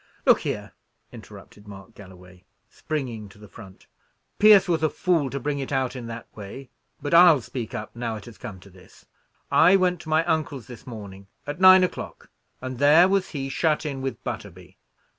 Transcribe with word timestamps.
"Look 0.25 0.39
here," 0.39 0.71
interrupted 1.11 1.67
Mark 1.67 1.93
Galloway, 1.93 2.43
springing 2.71 3.29
to 3.29 3.37
the 3.37 3.47
front: 3.47 3.85
"Pierce 4.39 4.67
was 4.67 4.81
a 4.81 4.89
fool 4.89 5.29
to 5.29 5.39
bring 5.39 5.59
it 5.59 5.71
out 5.71 5.95
in 5.95 6.07
that 6.07 6.25
way, 6.35 6.71
but 7.03 7.13
I'll 7.13 7.39
speak 7.41 7.75
up 7.75 7.95
now 7.95 8.15
it 8.15 8.25
has 8.25 8.39
come 8.39 8.59
to 8.61 8.71
this. 8.71 9.05
I 9.51 9.75
went 9.75 10.01
into 10.01 10.09
my 10.09 10.25
uncle's, 10.25 10.65
this 10.65 10.87
morning, 10.87 11.27
at 11.45 11.59
nine 11.61 11.83
o'clock, 11.83 12.31
and 12.61 12.79
there 12.79 13.07
was 13.07 13.29
he, 13.29 13.47
shut 13.47 13.85
in 13.85 14.01
with 14.01 14.23
Butterby. 14.23 14.79